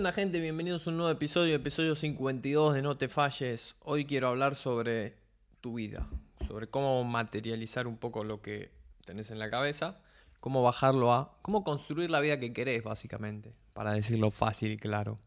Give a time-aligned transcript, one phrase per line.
[0.00, 3.76] Hola gente, bienvenidos a un nuevo episodio, episodio 52 de No te falles.
[3.80, 5.14] Hoy quiero hablar sobre
[5.60, 6.08] tu vida,
[6.48, 8.70] sobre cómo materializar un poco lo que
[9.04, 10.00] tenés en la cabeza,
[10.40, 15.18] cómo bajarlo a, cómo construir la vida que querés básicamente, para decirlo fácil y claro.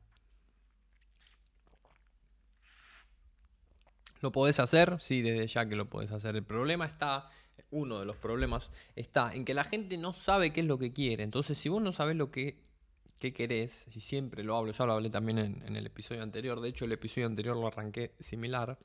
[4.21, 4.99] ¿Lo podés hacer?
[4.99, 6.35] Sí, desde ya que lo podés hacer.
[6.35, 7.29] El problema está,
[7.69, 10.93] uno de los problemas está en que la gente no sabe qué es lo que
[10.93, 11.23] quiere.
[11.23, 12.72] Entonces, si vos no sabés lo que
[13.19, 16.69] qué querés, y siempre lo hablo, ya lo hablé también en, el episodio anterior, de
[16.69, 18.77] hecho el episodio anterior lo arranqué similar,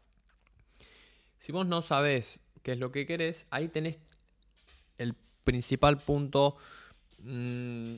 [1.38, 3.98] si vos no sabés qué es lo que querés, ahí tenés
[4.96, 5.14] el
[5.44, 6.56] principal punto,
[7.18, 7.94] mm,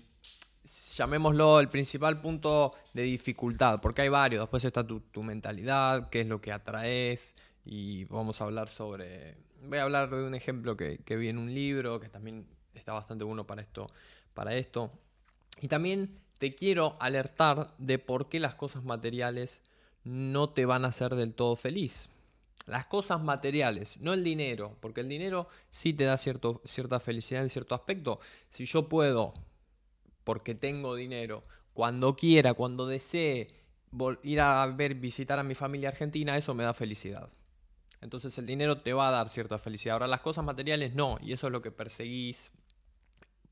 [0.94, 6.26] llamémoslo el principal punto de dificultad, porque hay varios, después está tu, mentalidad, qué es
[6.26, 10.98] lo que atraes, y vamos a hablar sobre, voy a hablar de un ejemplo que,
[10.98, 13.90] que vi en un libro, que también está bastante bueno para esto,
[14.34, 14.90] para esto.
[15.60, 19.62] Y también te quiero alertar de por qué las cosas materiales
[20.04, 22.08] no te van a hacer del todo feliz.
[22.66, 27.42] Las cosas materiales, no el dinero, porque el dinero sí te da cierto, cierta felicidad
[27.42, 28.20] en cierto aspecto.
[28.48, 29.34] Si yo puedo,
[30.24, 31.42] porque tengo dinero,
[31.74, 33.48] cuando quiera, cuando desee
[34.22, 37.30] ir a ver, visitar a mi familia argentina, eso me da felicidad.
[38.00, 39.94] Entonces el dinero te va a dar cierta felicidad.
[39.94, 42.52] Ahora las cosas materiales no, y eso es lo que perseguís,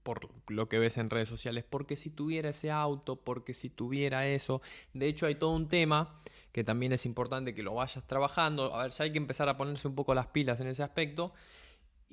[0.08, 4.26] por lo que ves en redes sociales, porque si tuviera ese auto, porque si tuviera
[4.26, 4.62] eso,
[4.94, 8.84] de hecho hay todo un tema que también es importante que lo vayas trabajando, a
[8.84, 11.34] ver, ya hay que empezar a ponerse un poco las pilas en ese aspecto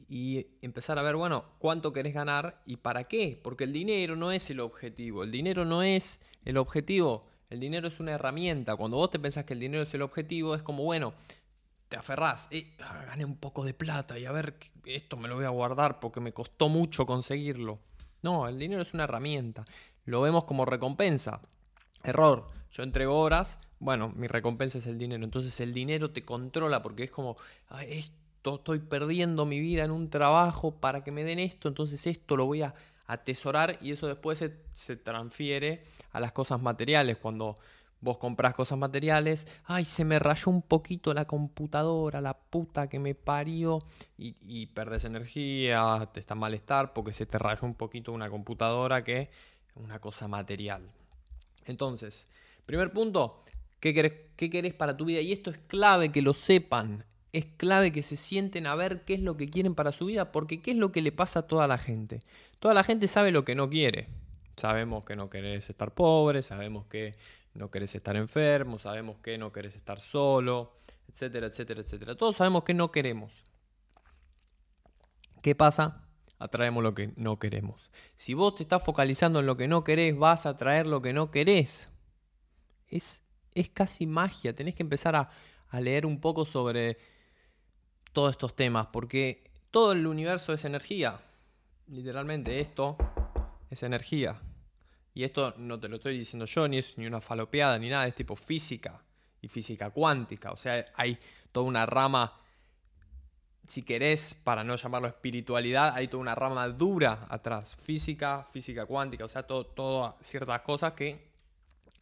[0.09, 4.33] y empezar a ver, bueno, cuánto querés ganar y para qué, porque el dinero no
[4.33, 8.97] es el objetivo, el dinero no es el objetivo, el dinero es una herramienta, cuando
[8.97, 11.13] vos te pensás que el dinero es el objetivo, es como, bueno,
[11.87, 12.75] te aferrás, eh,
[13.07, 16.19] gané un poco de plata y a ver, esto me lo voy a guardar porque
[16.19, 17.79] me costó mucho conseguirlo.
[18.25, 19.67] No, el dinero es una herramienta,
[20.05, 21.41] lo vemos como recompensa.
[22.03, 26.81] Error, yo entrego horas, bueno, mi recompensa es el dinero, entonces el dinero te controla
[26.81, 27.37] porque es como,
[27.87, 32.35] esto estoy perdiendo mi vida en un trabajo para que me den esto, entonces esto
[32.35, 32.73] lo voy a
[33.05, 37.53] atesorar y eso después se, se transfiere a las cosas materiales, cuando
[38.01, 42.99] Vos comprás cosas materiales, ay, se me rayó un poquito la computadora, la puta que
[42.99, 43.83] me parió,
[44.17, 49.03] y, y perdes energía, te está malestar porque se te rayó un poquito una computadora
[49.03, 49.29] que es
[49.75, 50.83] una cosa material.
[51.65, 52.27] Entonces,
[52.65, 53.43] primer punto,
[53.79, 55.21] ¿qué querés, ¿qué querés para tu vida?
[55.21, 59.15] Y esto es clave que lo sepan, es clave que se sienten a ver qué
[59.15, 61.47] es lo que quieren para su vida, porque qué es lo que le pasa a
[61.47, 62.19] toda la gente.
[62.59, 64.07] Toda la gente sabe lo que no quiere.
[64.57, 67.15] Sabemos que no querés estar pobre, sabemos que
[67.55, 70.77] no querés estar enfermo, sabemos que no querés estar solo,
[71.07, 72.15] etcétera, etcétera, etcétera.
[72.15, 73.33] Todos sabemos que no queremos.
[75.41, 76.07] ¿Qué pasa?
[76.37, 77.91] Atraemos lo que no queremos.
[78.15, 81.13] Si vos te estás focalizando en lo que no querés, vas a atraer lo que
[81.13, 81.87] no querés.
[82.87, 83.23] Es,
[83.53, 84.53] es casi magia.
[84.53, 85.29] Tenés que empezar a,
[85.69, 86.97] a leer un poco sobre
[88.11, 91.21] todos estos temas, porque todo el universo es energía.
[91.87, 92.97] Literalmente esto
[93.69, 94.41] es energía.
[95.15, 98.05] Y esto no te lo estoy diciendo yo, ni es ni una falopeada, ni nada,
[98.05, 99.01] es tipo física
[99.41, 100.51] y física cuántica.
[100.51, 101.17] O sea, hay
[101.53, 102.37] toda una rama,
[103.65, 107.77] si querés, para no llamarlo espiritualidad, hay toda una rama dura atrás.
[107.77, 111.31] Física, física cuántica, o sea, todo, todas ciertas cosas que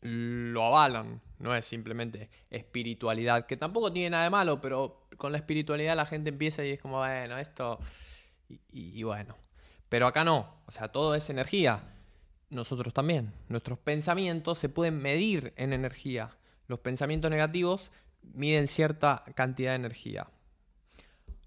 [0.02, 1.22] lo avalan.
[1.38, 6.08] No es simplemente espiritualidad, que tampoco tiene nada de malo, pero con la espiritualidad la
[6.08, 7.78] gente empieza y es como, bueno, esto.
[8.72, 9.38] y bueno.
[9.88, 11.94] Pero acá no, o sea, todo es energía
[12.54, 13.34] nosotros también.
[13.50, 16.30] Nuestros pensamientos se pueden medir en energía.
[16.68, 17.92] Los pensamientos negativos
[18.22, 20.28] miden cierta cantidad de energía.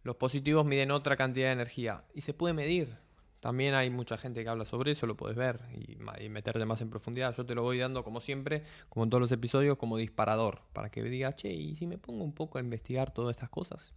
[0.03, 2.05] Los positivos miden otra cantidad de energía.
[2.15, 2.97] Y se puede medir.
[3.41, 5.97] También hay mucha gente que habla sobre eso, lo puedes ver y,
[6.28, 7.34] meterte más en profundidad.
[7.37, 10.91] Yo te lo voy dando como siempre, como en todos los episodios, como disparador, para
[10.91, 13.93] que digas, che, ¿y si me pongo un poco a investigar todas estas cosas?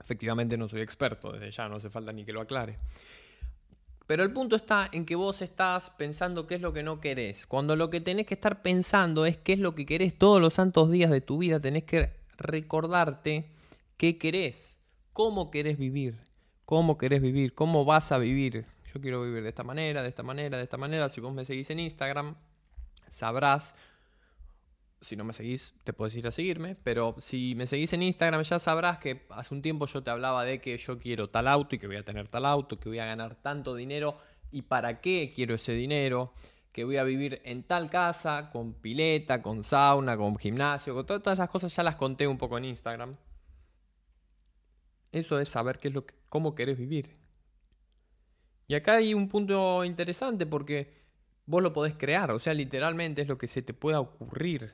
[0.00, 2.76] Efectivamente no soy experto, desde ya no hace falta ni que lo aclare.
[4.06, 7.46] Pero el punto está en que vos estás pensando qué es lo que no querés.
[7.46, 10.54] Cuando lo que tenés que estar pensando es qué es lo que querés todos los
[10.54, 13.50] santos días de tu vida, tenés que recordarte
[13.96, 14.78] qué querés,
[15.12, 16.20] cómo querés vivir,
[16.66, 18.66] cómo querés vivir, cómo vas a vivir.
[18.92, 21.08] Yo quiero vivir de esta manera, de esta manera, de esta manera.
[21.08, 22.34] Si vos me seguís en Instagram,
[23.08, 23.74] sabrás
[25.02, 28.42] si no me seguís, te puedes ir a seguirme, pero si me seguís en Instagram
[28.42, 31.74] ya sabrás que hace un tiempo yo te hablaba de que yo quiero tal auto
[31.74, 34.16] y que voy a tener tal auto, que voy a ganar tanto dinero
[34.50, 36.32] y para qué quiero ese dinero,
[36.70, 41.38] que voy a vivir en tal casa, con pileta, con sauna, con gimnasio, con todas
[41.38, 43.14] esas cosas ya las conté un poco en Instagram.
[45.10, 47.16] Eso es saber qué es lo que, cómo querés vivir.
[48.68, 51.02] Y acá hay un punto interesante porque
[51.44, 54.72] vos lo podés crear, o sea, literalmente es lo que se te pueda ocurrir.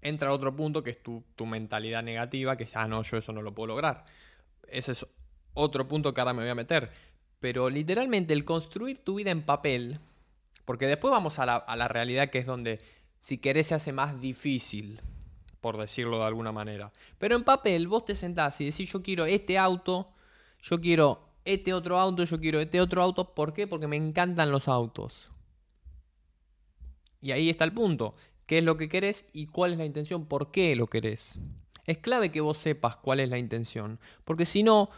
[0.00, 3.32] Entra otro punto que es tu, tu mentalidad negativa, que es, ah, no, yo eso
[3.32, 4.04] no lo puedo lograr.
[4.68, 5.06] Ese es
[5.54, 6.90] otro punto que ahora me voy a meter.
[7.40, 9.98] Pero literalmente el construir tu vida en papel,
[10.64, 12.80] porque después vamos a la, a la realidad que es donde
[13.20, 15.00] si querés se hace más difícil,
[15.60, 16.92] por decirlo de alguna manera.
[17.18, 20.06] Pero en papel vos te sentás y decís yo quiero este auto,
[20.62, 23.34] yo quiero este otro auto, yo quiero este otro auto.
[23.34, 23.66] ¿Por qué?
[23.66, 25.28] Porque me encantan los autos.
[27.20, 28.14] Y ahí está el punto.
[28.48, 30.24] ¿Qué es lo que querés y cuál es la intención?
[30.24, 31.38] ¿Por qué lo querés?
[31.84, 34.00] Es clave que vos sepas cuál es la intención.
[34.24, 34.88] Porque si no,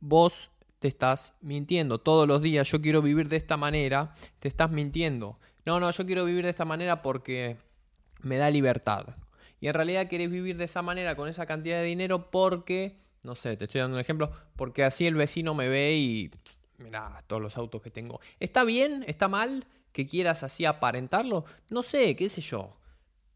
[0.00, 0.50] vos
[0.80, 1.98] te estás mintiendo.
[1.98, 5.38] Todos los días yo quiero vivir de esta manera, te estás mintiendo.
[5.64, 7.58] No, no, yo quiero vivir de esta manera porque
[8.22, 9.06] me da libertad.
[9.60, 13.36] Y en realidad querés vivir de esa manera con esa cantidad de dinero porque, no
[13.36, 16.30] sé, te estoy dando un ejemplo, porque así el vecino me ve y
[16.78, 18.18] mira todos los autos que tengo.
[18.40, 19.04] ¿Está bien?
[19.06, 21.44] ¿Está mal que quieras así aparentarlo?
[21.70, 22.76] No sé, qué sé yo.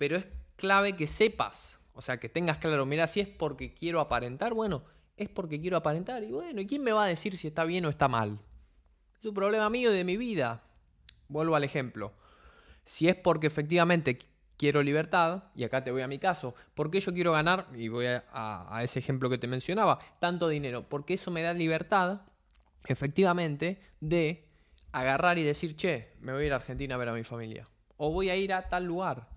[0.00, 0.26] Pero es
[0.56, 4.82] clave que sepas, o sea, que tengas claro, mira, si es porque quiero aparentar, bueno,
[5.18, 6.24] es porque quiero aparentar.
[6.24, 8.38] Y bueno, ¿y quién me va a decir si está bien o está mal?
[9.18, 10.62] Es un problema mío de mi vida.
[11.28, 12.14] Vuelvo al ejemplo.
[12.82, 14.18] Si es porque efectivamente
[14.56, 17.66] quiero libertad, y acá te voy a mi caso, ¿por qué yo quiero ganar?
[17.74, 22.22] Y voy a, ese ejemplo que te mencionaba, tanto dinero, porque eso me da libertad,
[22.86, 24.48] efectivamente, de
[24.92, 27.68] agarrar y decir, che, me voy a ir a Argentina a ver a mi familia,
[27.98, 29.28] o voy a ir a tal lugar,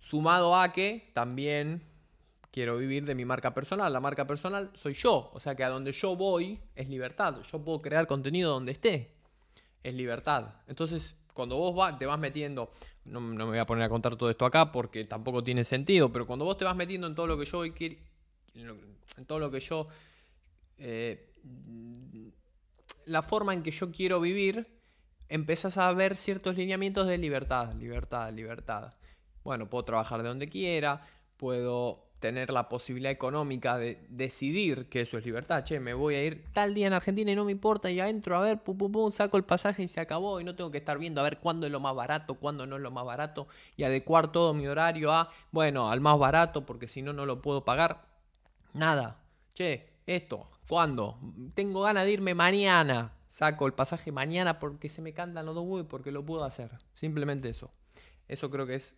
[0.00, 1.82] sumado a que también
[2.50, 5.68] quiero vivir de mi marca personal, la marca personal soy yo, o sea que a
[5.68, 9.12] donde yo voy es libertad, yo puedo crear contenido donde esté,
[9.82, 10.54] es libertad.
[10.66, 12.70] Entonces, cuando vos te vas metiendo,
[13.04, 16.26] no, me voy a poner a contar todo esto acá porque tampoco tiene sentido, pero
[16.26, 19.86] cuando vos te vas metiendo en todo lo que yo en todo lo que yo,
[20.78, 21.30] eh,
[23.06, 24.66] la forma en que yo quiero vivir,
[25.28, 28.92] empezás a ver ciertos lineamientos de libertad, libertad, libertad.
[29.44, 31.06] Bueno, puedo trabajar de donde quiera,
[31.36, 35.64] puedo tener la posibilidad económica de decidir que eso es libertad.
[35.64, 38.36] Che, me voy a ir tal día en Argentina y no me importa, ya entro
[38.36, 40.40] a ver, pum, pum, pum, saco el pasaje y se acabó.
[40.40, 42.76] Y no tengo que estar viendo a ver cuándo es lo más barato, cuándo no
[42.76, 46.88] es lo más barato, y adecuar todo mi horario a, bueno, al más barato, porque
[46.88, 48.04] si no, no lo puedo pagar.
[48.74, 49.18] Nada.
[49.54, 51.18] Che, esto, ¿cuándo?
[51.54, 53.14] Tengo ganas de irme mañana.
[53.30, 56.44] Saco el pasaje mañana porque se me cantan los dos huevos y porque lo puedo
[56.44, 56.70] hacer.
[56.92, 57.70] Simplemente eso.
[58.28, 58.94] Eso creo que es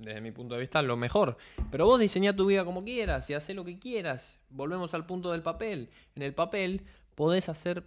[0.00, 1.36] desde mi punto de vista, lo mejor.
[1.70, 4.38] Pero vos diseñá tu vida como quieras y haz lo que quieras.
[4.48, 5.90] Volvemos al punto del papel.
[6.14, 6.82] En el papel
[7.14, 7.86] podés hacer,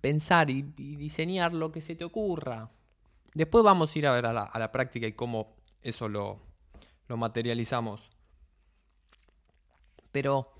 [0.00, 2.70] pensar y, diseñar lo que se te ocurra.
[3.34, 6.40] Después vamos a ir a ver a la, práctica y cómo eso lo,
[7.08, 8.10] materializamos.
[10.12, 10.52] Pero,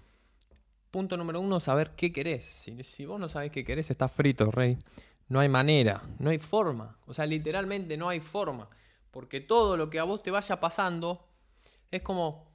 [0.90, 2.44] punto número uno, saber qué querés.
[2.44, 4.78] Si, si vos no sabés qué querés, estás frito, rey.
[5.28, 6.98] No hay manera, no hay forma.
[7.06, 8.68] O sea, literalmente no hay forma.
[9.10, 11.26] Porque todo lo que a vos te vaya pasando
[11.90, 12.50] es como,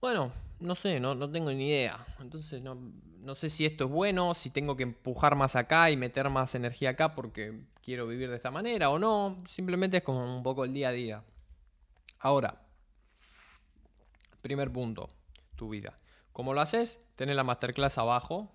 [0.00, 1.98] bueno, no sé, no, no tengo ni idea.
[2.20, 5.96] Entonces no, no sé si esto es bueno, si tengo que empujar más acá y
[5.96, 9.42] meter más energía acá porque quiero vivir de esta manera o no.
[9.46, 11.24] Simplemente es como un poco el día a día.
[12.20, 12.62] Ahora,
[14.42, 15.08] primer punto,
[15.56, 15.96] tu vida.
[16.32, 17.00] ¿Cómo lo haces?
[17.16, 18.50] Tenés la masterclass abajo,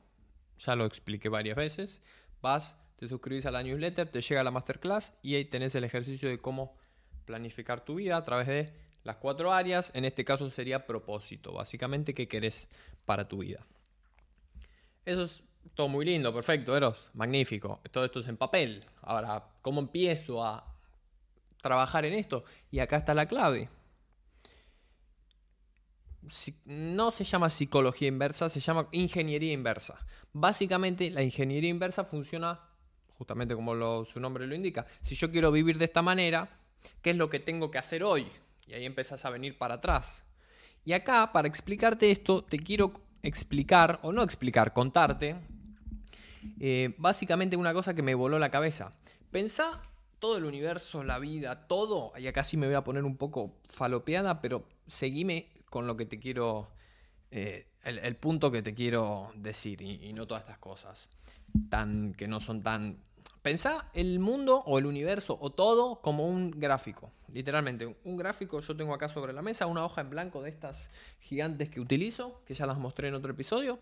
[0.59, 2.01] ya lo expliqué varias veces.
[2.41, 6.29] Vas, te suscribís a la newsletter, te llega la masterclass y ahí tenés el ejercicio
[6.29, 6.73] de cómo
[7.25, 8.73] planificar tu vida a través de
[9.03, 9.91] las cuatro áreas.
[9.93, 12.69] En este caso sería propósito, básicamente qué querés
[13.05, 13.67] para tu vida.
[15.03, 17.81] Eso es todo muy lindo, perfecto, Eros, magnífico.
[17.91, 18.85] Todo esto es en papel.
[19.01, 20.73] Ahora, ¿cómo empiezo a
[21.61, 22.45] trabajar en esto?
[22.71, 23.67] Y acá está la clave.
[26.63, 29.99] No se llama psicología inversa, se llama ingeniería inversa.
[30.31, 32.61] Básicamente la ingeniería inversa funciona
[33.17, 34.85] justamente como su nombre lo indica.
[35.01, 36.49] Si yo quiero vivir de esta manera,
[37.01, 38.27] ¿qué es lo que tengo que hacer hoy?
[38.67, 40.23] Y ahí empezás a venir para atrás.
[40.85, 45.35] Y acá, para explicarte esto, te quiero explicar, o no explicar, contarte,
[46.59, 48.91] eh, básicamente una cosa que me voló la cabeza.
[49.31, 49.81] Pensá
[50.19, 53.55] todo el universo, la vida, todo, y acá sí me voy a poner un poco
[53.65, 56.69] falopeada, pero seguime con lo que te quiero,
[57.31, 61.09] eh, el, punto que te quiero decir, y, y no todas estas cosas
[61.69, 62.97] tan, que no son tan...
[63.41, 67.97] Pensá el mundo o el universo o todo como un gráfico, literalmente.
[68.05, 71.69] Un gráfico, yo tengo acá sobre la mesa una hoja en blanco de estas gigantes
[71.69, 73.79] que utilizo, que ya las mostré en otro episodio,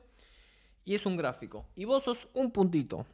[0.84, 1.66] y es un gráfico.
[1.76, 3.06] Y vos sos un puntito.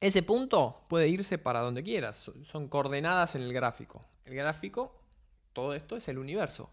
[0.00, 4.04] Ese punto puede irse para donde quieras, son coordenadas en el gráfico.
[4.26, 5.00] El gráfico,
[5.54, 6.70] todo esto es el universo.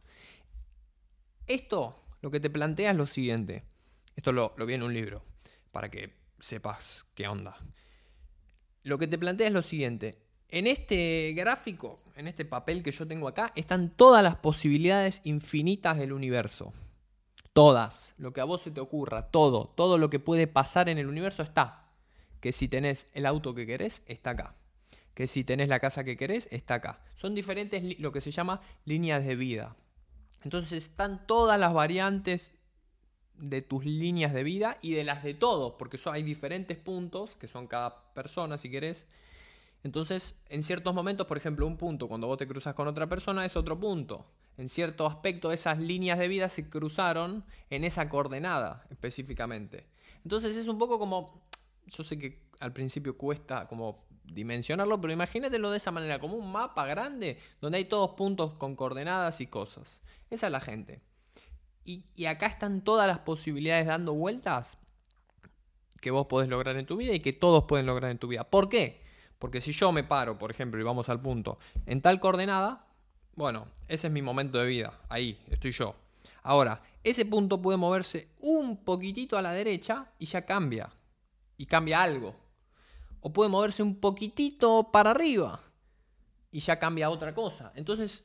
[1.47, 3.63] Esto lo que te plantea es lo siguiente.
[4.17, 5.23] Esto lo, lo vi en un libro,
[5.71, 7.57] para que sepas qué onda.
[8.83, 10.17] Lo que te plantea es lo siguiente.
[10.49, 15.97] En este gráfico, en este papel que yo tengo acá, están todas las posibilidades infinitas
[15.97, 16.73] del universo.
[17.53, 18.13] Todas.
[18.17, 19.73] Lo que a vos se te ocurra, todo.
[19.75, 21.89] Todo lo que puede pasar en el universo está.
[22.41, 24.55] Que si tenés el auto que querés, está acá.
[25.13, 27.01] Que si tenés la casa que querés, está acá.
[27.15, 29.77] Son diferentes lo que se llama líneas de vida.
[30.43, 32.55] Entonces están todas las variantes
[33.41, 37.47] de tus líneas de vida y de las de todos, porque hay diferentes puntos, que
[37.47, 39.07] son cada persona, si querés,
[39.83, 43.45] entonces, en ciertos momentos, por ejemplo, un punto cuando vos te cruzas con otra persona
[43.45, 44.25] es otro punto.
[44.57, 49.87] En cierto aspecto, esas líneas de vida se cruzaron en esa coordenada específicamente.
[50.23, 51.41] Entonces es un poco como,
[51.87, 56.51] yo sé que al principio cuesta como dimensionarlo, pero imagínatelo de esa manera, como un
[56.51, 59.99] mapa grande donde hay todos puntos con coordenadas y cosas.
[60.29, 61.01] Esa es la gente.
[61.83, 64.77] Y, acá están todas las posibilidades dando vueltas
[65.99, 68.43] que vos podés lograr en tu vida y que todos pueden lograr en tu vida.
[68.43, 69.01] ¿Por qué?
[69.39, 72.87] Porque si yo me paro, por ejemplo, y vamos al punto, en tal coordenada,
[73.35, 75.95] bueno, ese es mi momento de vida, ahí estoy yo.
[76.43, 80.91] Ahora, ese punto puede moverse un poquitito a la derecha y ya cambia.
[81.57, 82.35] Y cambia algo.
[83.21, 85.59] O puede moverse un poquitito para arriba
[86.51, 87.71] y ya cambia otra cosa.
[87.75, 88.23] Entonces,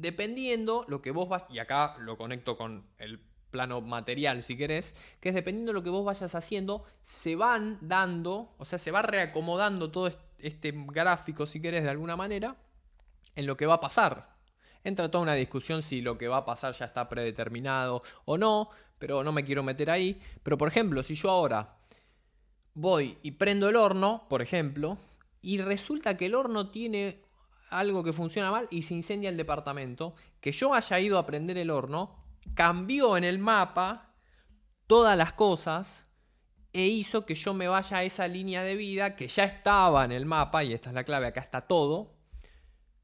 [0.00, 4.94] dependiendo lo que vos vas, y acá lo conecto con el plano material si querés,
[5.20, 8.90] que es dependiendo de lo que vos vayas haciendo, se van dando, o sea, se
[8.90, 12.56] va reacomodando todo este gráfico, si querés, de alguna manera,
[13.34, 14.36] en lo que va a pasar.
[14.84, 18.70] Entra toda una discusión si lo que va a pasar ya está predeterminado o no,
[18.98, 20.20] pero no me quiero meter ahí.
[20.42, 21.76] Pero por ejemplo, si yo ahora
[22.74, 24.98] voy y prendo el horno, por ejemplo,
[25.42, 27.20] y resulta que el horno tiene
[27.70, 31.58] algo que funciona mal y se incendia el departamento, que yo haya ido a prender
[31.58, 32.16] el horno,
[32.54, 34.14] cambió en el mapa
[34.86, 36.04] todas las cosas
[36.72, 40.12] e hizo que yo me vaya a esa línea de vida que ya estaba en
[40.12, 42.16] el mapa, y esta es la clave, acá está todo,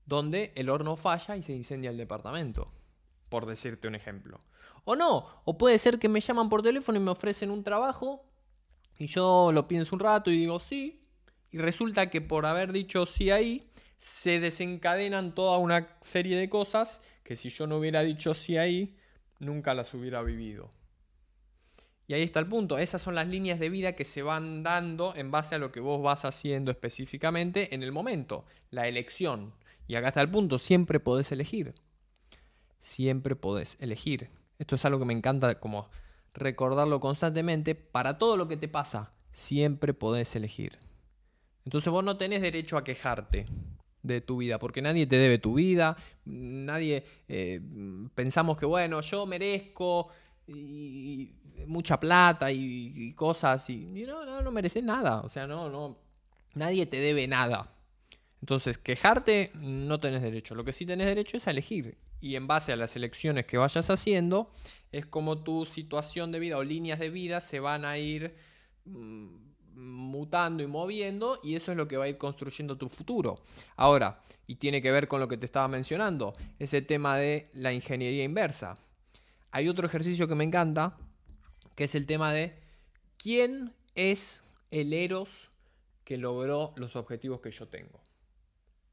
[0.04, 2.71] donde el horno falla y se incendia el departamento,
[3.31, 4.42] por decirte un ejemplo.
[4.85, 8.26] O no, o puede ser que me llaman por teléfono y me ofrecen un trabajo
[8.99, 11.09] y yo lo pienso un rato y digo sí,
[11.50, 13.71] y resulta que por haber dicho sí ahí,
[14.02, 18.97] se desencadenan toda una serie de cosas que si yo no hubiera dicho sí ahí,
[19.38, 20.73] nunca las hubiera vivido.
[22.09, 22.78] Y ahí está el punto.
[22.78, 25.78] Esas son las líneas de vida que se van dando en base a lo que
[25.78, 28.44] vos vas haciendo específicamente en el momento.
[28.71, 29.54] La elección.
[29.87, 30.59] Y acá está el punto.
[30.59, 31.73] Siempre podés elegir.
[32.78, 34.30] Siempre podés elegir.
[34.59, 35.88] Esto es algo que me encanta como
[36.35, 37.76] recordarlo constantemente.
[37.76, 40.80] Para todo lo que te pasa, siempre podés elegir.
[41.64, 43.47] Entonces vos no tenés derecho a quejarte
[44.02, 47.61] de tu vida, porque nadie te debe tu vida, nadie eh,
[48.14, 50.09] pensamos que bueno, yo merezco
[50.47, 51.35] y
[51.66, 55.21] mucha plata y, cosas y, no, no, no mereces nada.
[55.21, 55.99] O sea, no, no,
[56.54, 57.73] nadie te debe nada.
[58.40, 60.54] Entonces, quejarte no tenés derecho.
[60.54, 61.97] Lo que sí tenés derecho es a elegir.
[62.21, 64.50] Y en base a las elecciones que vayas haciendo,
[64.90, 68.35] es como tu situación de vida o líneas de vida se van a ir
[68.85, 73.40] mm, mutando y moviendo y eso es lo que va a ir construyendo tu futuro.
[73.76, 77.72] Ahora, y tiene que ver con lo que te estaba mencionando, ese tema de la
[77.72, 78.76] ingeniería inversa.
[79.50, 80.96] Hay otro ejercicio que me encanta,
[81.74, 82.54] que es el tema de
[83.16, 85.50] quién es el Eros
[86.04, 88.00] que logró los objetivos que yo tengo.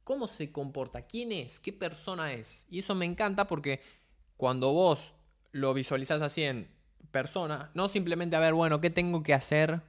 [0.03, 1.03] ¿Cómo se comporta?
[1.03, 1.59] ¿Quién es?
[1.59, 2.65] ¿Qué persona es?
[2.69, 3.81] Y eso me encanta porque
[4.37, 5.13] cuando vos
[5.51, 6.67] lo visualizás así en
[7.11, 9.81] persona, no simplemente a ver, bueno, ¿qué tengo que hacer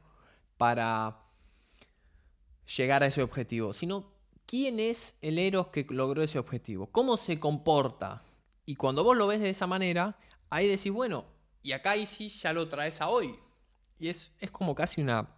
[0.60, 1.16] para
[2.76, 3.72] llegar a ese objetivo?
[3.72, 4.12] Sino,
[4.44, 6.86] ¿quién es el Eros que logró ese objetivo?
[6.92, 8.22] ¿Cómo se comporta?
[8.66, 10.18] Y cuando vos lo ves de esa manera,
[10.50, 11.24] ahí decís, bueno,
[11.62, 13.38] y acá y sí ya lo traes a hoy.
[13.98, 15.30] Y es, es como casi una,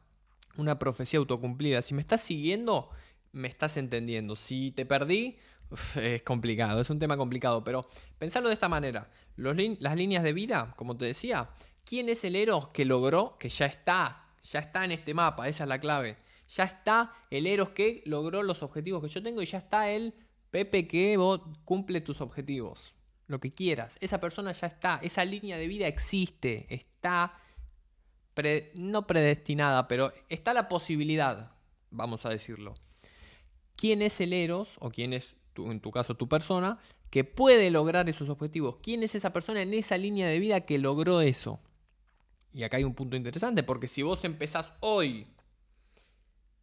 [0.57, 1.83] una profecía autocumplida.
[1.83, 2.91] Si me estás siguiendo,
[3.31, 4.35] me estás entendiendo.
[4.35, 5.39] Si te perdí,
[6.03, 7.63] es complicado, es un tema complicado.
[7.63, 7.87] Pero
[8.19, 9.09] pensarlo de esta manera.
[9.37, 11.51] las líneas de vida, como te decía,
[11.85, 15.49] ¿quién es el Eros que logró, que ya está, ya está en este mapa?
[15.49, 16.17] Esa es la clave.
[16.49, 20.15] Ya está el Eros que logró los objetivos que yo tengo y ya está el
[20.51, 21.19] Pepe que
[21.65, 22.95] cumple tus objetivos
[23.33, 23.97] lo que quieras.
[24.01, 27.35] Esa persona ya está, esa línea de vida existe, está
[28.75, 31.53] no predestinada, pero está la posibilidad,
[31.91, 32.75] vamos a decirlo.
[33.77, 36.79] ¿Quién es el Eros, o quién es, en tu caso, tu persona,
[37.11, 38.77] que puede lograr esos objetivos?
[38.83, 41.61] ¿Quién es esa persona en esa línea de vida que logró eso?
[42.53, 45.27] Y acá hay un punto interesante, porque si vos empezás hoy,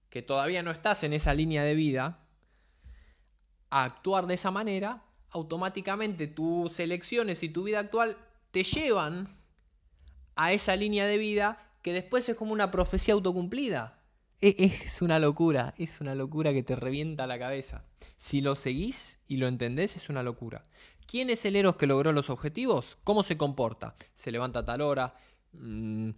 [0.09, 2.19] que todavía no estás en esa línea de vida,
[3.69, 8.17] a actuar de esa manera, automáticamente tus elecciones y tu vida actual
[8.51, 9.27] te llevan
[10.35, 13.99] a esa línea de vida que después es como una profecía autocumplida.
[14.41, 17.85] E, es una locura, es una locura que te revienta la cabeza.
[18.17, 20.63] Si lo seguís y lo entendés, es una locura.
[21.05, 22.97] ¿Quién es el Eros que logró los objetivos?
[23.03, 23.95] ¿Cómo se comporta?
[24.13, 25.15] Se levanta a tal hora,
[25.53, 26.11] mm,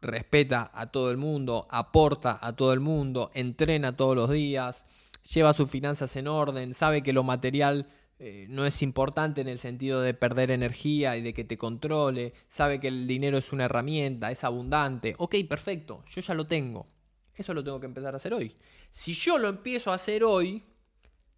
[0.00, 4.84] respeta a todo el mundo, aporta a todo el mundo, entrena todos los días,
[5.32, 9.58] lleva sus finanzas en orden, sabe que lo material eh, no es importante en el
[9.58, 13.64] sentido de perder energía y de que te controle, sabe que el dinero es una
[13.64, 15.14] herramienta, es abundante.
[15.18, 16.86] Ok, perfecto, yo ya lo tengo.
[17.34, 18.54] Eso lo tengo que empezar a hacer hoy.
[18.90, 20.62] Si yo lo empiezo a hacer hoy,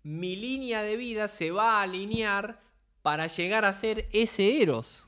[0.03, 2.61] mi línea de vida se va a alinear
[3.03, 5.06] para llegar a ser ese Eros.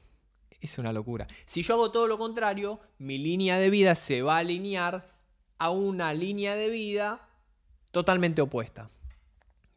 [0.60, 1.26] Es una locura.
[1.46, 5.12] Si yo hago todo lo contrario, mi línea de vida se va a alinear
[5.58, 7.28] a una línea de vida
[7.90, 8.90] totalmente opuesta.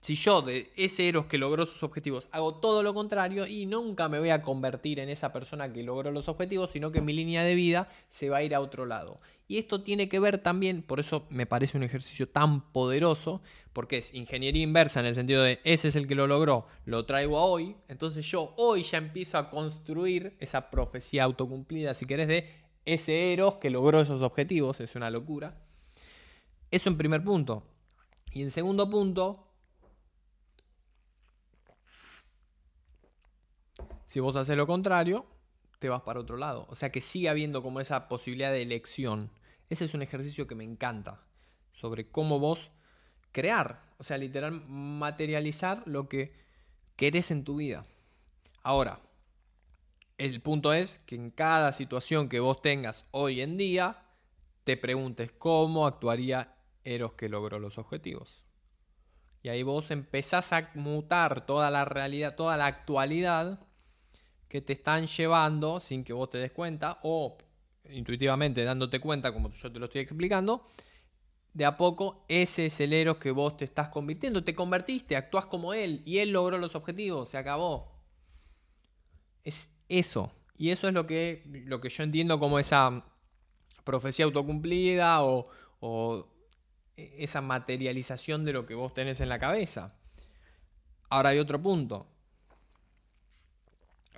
[0.02, 4.10] Si yo de ese Eros que logró sus objetivos hago todo lo contrario y nunca
[4.10, 7.44] me voy a convertir en esa persona que logró los objetivos, sino que mi línea
[7.44, 9.22] de vida se va a ir a otro lado.
[9.48, 13.44] Y esto tiene que ver también, por eso me parece un ejercicio tan poderoso,
[13.74, 17.06] porque es ingeniería inversa en el sentido de ese es el que lo logró, lo
[17.06, 22.28] traigo a hoy, entonces yo hoy ya empiezo a construir esa profecía autocumplida, si querés,
[22.28, 22.50] de
[22.86, 25.62] ese Eros que logró esos objetivos, es una locura.
[26.72, 27.68] Eso en primer punto.
[28.32, 29.51] Y en segundo punto,
[34.12, 35.26] Si vos haces lo contrario,
[35.80, 36.66] te vas para otro lado.
[36.68, 39.32] O sea que sigue habiendo como esa posibilidad de elección.
[39.70, 41.22] Ese es un ejercicio que me encanta.
[41.72, 42.72] Sobre cómo vos
[43.32, 46.34] crear, o sea, literal materializar lo que
[46.98, 47.86] querés en tu vida.
[48.64, 49.00] Ahora,
[50.18, 54.04] el punto es que en cada situación que vos tengas hoy en día,
[54.66, 58.44] te preguntes cómo actuaría Eros que logró los objetivos.
[59.42, 63.71] Y ahí vos empezás a mutar toda la realidad, toda la actualidad
[64.52, 67.38] que te están llevando sin que vos te des cuenta o
[67.90, 70.68] intuitivamente dándote cuenta, como yo te lo estoy explicando,
[71.54, 74.44] de a poco ese es el héroe que vos te estás convirtiendo.
[74.44, 77.94] Te convertiste, actúas como él y él logró los objetivos, se acabó.
[79.46, 80.34] Es eso.
[80.58, 83.06] Y eso es lo que, lo que yo entiendo como esa
[83.86, 85.48] profecía autocumplida o,
[85.80, 86.28] o
[86.98, 89.98] esa materialización de lo que vos tenés en la cabeza.
[91.08, 92.06] Ahora hay otro punto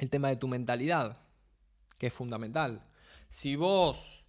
[0.03, 1.17] el tema de tu mentalidad,
[1.97, 2.85] que es fundamental.
[3.29, 4.23] Si vos,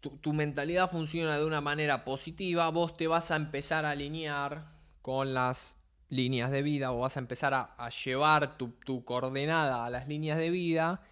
[0.00, 5.32] tu, mentalidad funciona de una manera positiva, vos te vas a empezar a alinear con
[5.32, 5.76] las
[6.08, 10.36] líneas de vida o vas a empezar a, llevar tu, tu coordenada a las líneas
[10.38, 11.02] de vida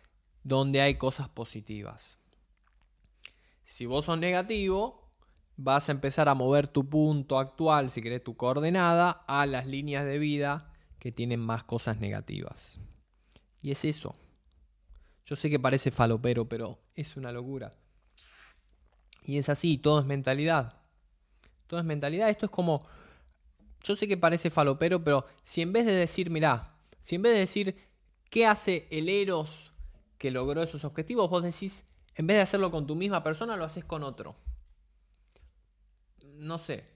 [0.44, 2.18] donde hay cosas positivas.
[3.64, 5.10] Si vos sos negativo,
[5.56, 10.04] vas a empezar a mover tu punto actual, si querés tu coordenada, a las líneas
[10.04, 10.71] de vida
[11.02, 12.78] que tienen más cosas negativas.
[13.60, 14.12] Y es eso.
[15.24, 17.72] Yo sé que parece falopero, pero es una locura.
[19.24, 20.80] Y es así, todo es mentalidad.
[21.66, 22.30] Todo es mentalidad.
[22.30, 22.86] Esto es como.
[23.82, 27.32] Yo sé que parece falopero, pero si en vez de decir, mirá, si en vez
[27.32, 27.76] de decir
[28.30, 29.72] qué hace el Eros
[30.18, 31.84] que logró esos objetivos, vos decís,
[32.14, 34.36] en vez de hacerlo con tu misma persona, lo haces con otro.
[36.22, 36.91] No sé,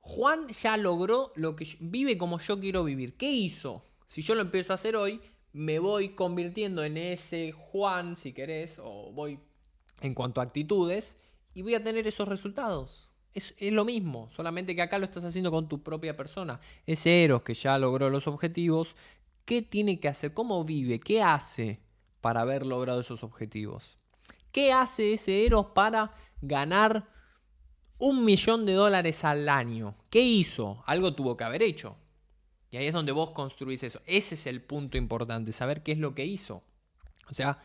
[0.00, 3.16] Juan ya logró lo que vive como yo quiero vivir.
[3.16, 3.84] ¿Qué hizo?
[4.06, 5.20] Si yo lo empiezo a hacer hoy,
[5.52, 9.38] me voy convirtiendo en ese Juan, si querés, o voy
[10.00, 11.16] en cuanto a actitudes,
[11.54, 13.08] y voy a tener esos resultados.
[13.34, 16.60] Es, lo mismo, solamente que acá lo estás haciendo con tu propia persona.
[16.86, 18.96] Ese Eros que ya logró los objetivos,
[19.44, 20.34] ¿qué tiene que hacer?
[20.34, 20.98] ¿Cómo vive?
[20.98, 21.80] ¿Qué hace
[22.20, 23.96] para haber logrado esos objetivos?
[24.50, 27.08] ¿Qué hace ese Eros para ganar
[28.00, 29.94] un millón de dólares al año.
[30.10, 30.82] ¿Qué hizo?
[30.86, 31.96] Algo tuvo que haber hecho.
[32.70, 34.00] Y ahí es donde vos construís eso.
[34.06, 36.62] Ese es el punto importante, saber qué es lo que hizo.
[37.30, 37.58] O sea,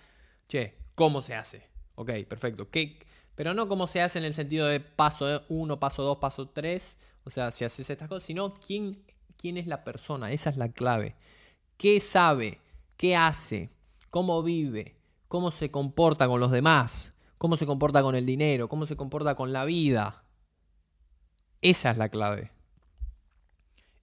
[0.48, 1.70] che, ¿cómo se hace?
[1.96, 2.70] Ok, perfecto.
[2.70, 3.00] ¿Qué?
[3.36, 6.98] Pero no cómo se hace en el sentido de paso 1, paso 2, paso 3.
[7.24, 9.02] O sea, si haces estas cosas, sino quién,
[9.38, 10.32] quién es la persona.
[10.32, 11.16] Esa es la clave.
[11.78, 12.60] ¿Qué sabe?
[12.98, 13.70] ¿Qué hace?
[14.10, 14.96] ¿Cómo vive?
[15.28, 17.14] ¿Cómo se comporta con los demás?
[17.38, 18.70] ¿Cómo se comporta con el dinero?
[18.70, 20.25] ¿Cómo se comporta con la vida?
[21.66, 22.52] Esa es la clave.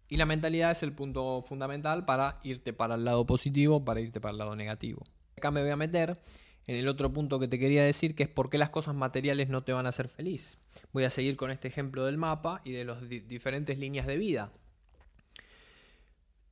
[0.09, 4.21] Y la mentalidad es el punto fundamental para irte para el lado positivo, para irte
[4.21, 5.05] para el lado negativo.
[5.37, 6.21] Acá me voy a meter
[6.67, 9.49] en el otro punto que te quería decir, que es por qué las cosas materiales
[9.49, 10.61] no te van a hacer feliz.
[10.93, 14.51] Voy a seguir con este ejemplo del mapa y de las diferentes líneas de vida.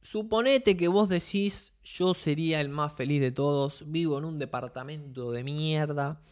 [0.02, 5.32] Suponete que vos decís, yo sería el más feliz de todos, vivo en un departamento
[5.32, 6.22] de mierda,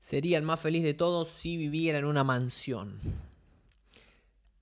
[0.00, 3.25] sería el más feliz de todos si viviera en una mansión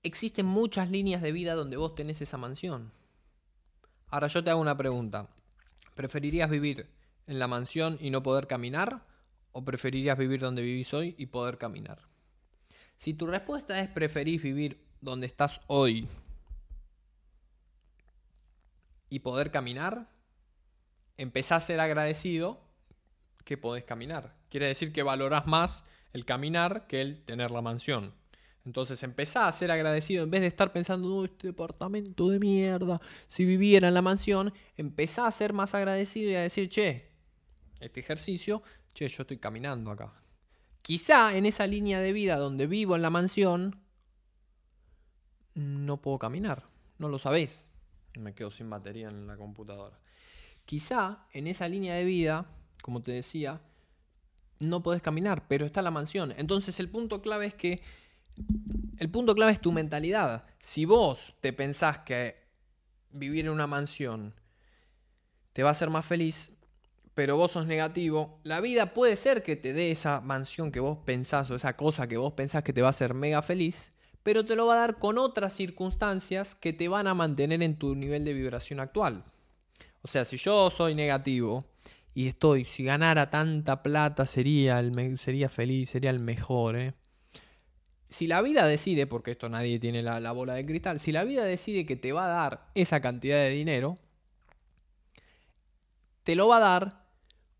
[0.05, 2.91] existen muchas líneas de vida donde vos tenés esa mansión.
[4.07, 5.27] Ahora yo te hago una pregunta.
[5.95, 6.89] ¿Preferirías vivir
[7.27, 9.05] en la mansión y no poder caminar?
[9.51, 12.07] ¿O preferirías vivir donde vivís hoy y poder caminar?
[12.95, 16.07] Si tu respuesta es preferís vivir donde estás hoy
[19.09, 20.09] y poder caminar,
[21.17, 22.61] empezás a ser agradecido
[23.43, 24.35] que podés caminar.
[24.49, 28.13] Quiere decir que valorás más el caminar que el tener la mansión.
[28.65, 32.99] Entonces empezá a ser agradecido en vez de estar pensando, no, este departamento de mierda,
[33.27, 37.11] si viviera en la mansión, empezá a ser más agradecido y a decir, che,
[37.79, 40.13] este ejercicio, che, yo estoy caminando acá.
[40.81, 43.79] Quizá en esa línea de vida donde vivo en la mansión,
[45.53, 46.63] no puedo caminar,
[46.97, 47.65] no lo sabés.
[48.19, 49.99] Me quedo sin batería en la computadora.
[50.65, 52.45] Quizá en esa línea de vida,
[52.81, 53.61] como te decía,
[54.59, 56.33] no podés caminar, pero está la mansión.
[56.37, 57.81] Entonces el punto clave es que
[58.97, 60.45] el punto clave es tu mentalidad.
[60.59, 62.45] Si vos te pensás que
[63.11, 64.33] vivir en una mansión
[65.53, 66.51] te va a hacer más feliz,
[67.13, 70.97] pero vos sos negativo, la vida puede ser que te dé esa mansión que vos
[71.05, 74.43] pensás o esa cosa que vos pensás que te va a hacer mega feliz, pero
[74.43, 77.95] te lo va a dar con otras circunstancias que te van a mantener en tu
[77.95, 79.23] nivel de vibración actual.
[80.01, 81.63] O sea, si yo soy negativo
[82.13, 86.93] y estoy, si ganara tanta plata sería, el, sería feliz, sería el mejor, ¿eh?
[88.07, 91.43] Si la vida decide, porque esto nadie tiene la, bola de cristal, si la vida
[91.43, 93.95] decide que te va a dar esa cantidad de dinero,
[96.23, 97.05] te lo va a dar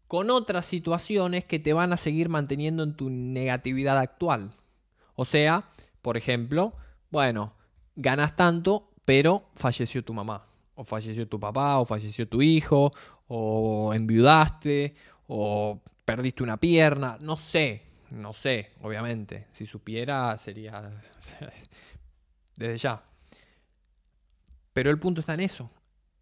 [0.08, 4.56] con otras situaciones que te van a seguir manteniendo en tu negatividad actual.
[5.16, 5.70] O sea,
[6.02, 6.74] por ejemplo,
[7.10, 7.54] bueno,
[7.96, 12.94] ganas tanto, pero falleció tu mamá, o falleció tu papá, o falleció tu hijo,
[13.28, 14.94] o enviudaste,
[15.28, 19.48] o perdiste una pierna, no sé, no sé, obviamente.
[19.52, 20.92] Si supiera, sería.
[22.56, 23.04] desde ya.
[24.74, 25.70] Pero el punto está en eso.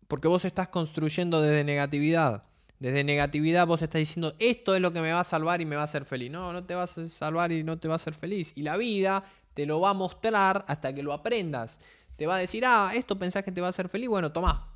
[0.07, 2.43] Porque vos estás construyendo desde negatividad.
[2.79, 5.75] Desde negatividad vos estás diciendo, esto es lo que me va a salvar y me
[5.75, 6.31] va a hacer feliz.
[6.31, 8.53] No, no te vas a salvar y no te va a hacer feliz.
[8.55, 11.79] Y la vida te lo va a mostrar hasta que lo aprendas.
[12.15, 14.09] Te va a decir, ah, esto pensás que te va a hacer feliz.
[14.09, 14.69] Bueno, tomá.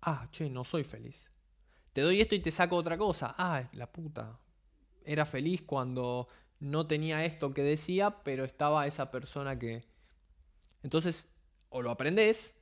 [0.00, 1.28] Ah, che, no soy feliz.
[1.92, 3.34] Te doy esto y te saco otra cosa.
[3.36, 4.38] Ah, la puta
[5.06, 6.28] era feliz cuando
[6.60, 9.84] no tenía esto que decía, pero estaba esa persona que...
[10.82, 11.28] Entonces,
[11.68, 12.54] o lo aprendés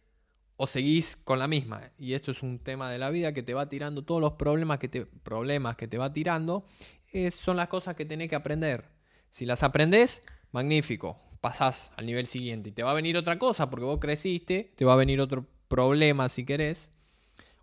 [0.62, 1.90] o seguís con la misma.
[1.96, 4.78] Y esto es un tema de la vida que te va tirando todos los problemas
[4.78, 6.66] que te, problemas que te va tirando.
[7.12, 8.84] Eh, son las cosas que tenés que aprender.
[9.30, 10.22] Si las aprendés,
[10.52, 11.18] magnífico.
[11.40, 12.68] Pasás al nivel siguiente.
[12.68, 14.74] Y te va a venir otra cosa porque vos creciste.
[14.76, 16.92] Te va a venir otro problema si querés.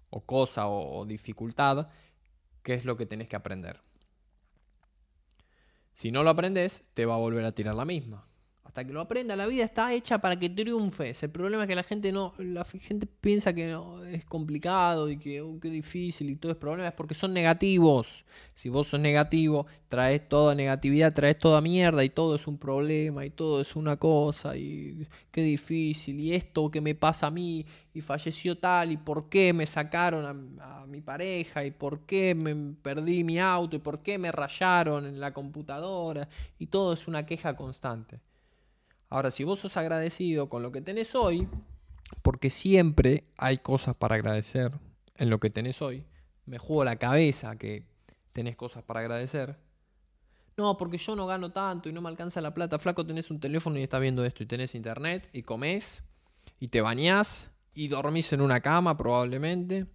[0.09, 1.89] O cosa o, dificultad.
[2.63, 3.79] Que es lo que tenés que aprender.
[5.97, 8.27] Si no lo aprendes, te va a volver a tirar la misma
[8.85, 9.35] que lo aprenda.
[9.35, 11.23] La vida está hecha para que triunfes.
[11.23, 15.17] El problema es que la gente no, la gente piensa que no, es complicado y
[15.17, 18.25] que oh, qué difícil y todo es problema, es porque son negativos.
[18.53, 23.25] Si vos sos negativo, traes toda negatividad, traes toda mierda y todo es un problema
[23.25, 27.65] y todo es una cosa y qué difícil y esto que me pasa a mí
[27.93, 32.35] y falleció tal y por qué me sacaron a, a mi pareja y por qué
[32.35, 36.27] me perdí mi auto y por qué me rayaron en la computadora
[36.59, 38.19] y todo es una queja constante.
[39.09, 41.47] Ahora, si vos sos agradecido con lo que tenés hoy,
[42.21, 44.71] porque siempre hay cosas para agradecer
[45.15, 46.05] en lo que tenés hoy,
[46.45, 47.85] me juego la cabeza que
[48.33, 49.57] tenés cosas para agradecer.
[50.57, 52.79] No, porque yo no gano tanto y no me alcanza la plata.
[52.79, 54.43] Flaco, tenés un teléfono y estás viendo esto.
[54.43, 56.03] Y tenés internet y comés
[56.59, 59.85] y te bañás y dormís en una cama probablemente.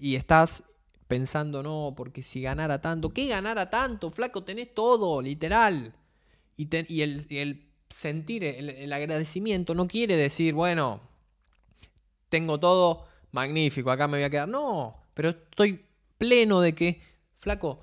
[0.00, 0.64] Y estás
[1.08, 4.10] pensando, no, porque si ganara tanto, ¿qué ganara tanto?
[4.10, 5.94] Flaco, tenés todo, literal.
[6.56, 6.68] Y,
[7.00, 11.00] el, sentir, el, agradecimiento no quiere decir, bueno,
[12.28, 14.48] tengo todo magnífico, acá me voy a quedar.
[14.48, 15.84] No, pero estoy
[16.18, 17.02] pleno de que,
[17.40, 17.80] flaco,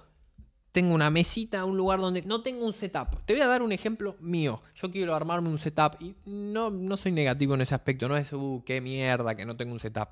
[0.72, 3.24] tengo una mesita, un lugar donde no tengo un setup.
[3.26, 4.62] Te voy a dar un ejemplo mío.
[4.76, 8.08] Yo quiero armarme un setup y no, no soy negativo en ese aspecto.
[8.08, 10.10] No es, uh, qué mierda que no tengo un setup.